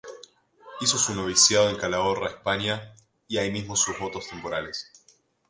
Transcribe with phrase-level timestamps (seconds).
[0.79, 2.95] Hizo su Noviciado en Calahorra, España
[3.27, 4.91] y ahí mismo sus votos temporales.